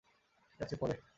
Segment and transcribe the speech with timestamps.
[0.51, 0.95] ঠিক আছে, পরে।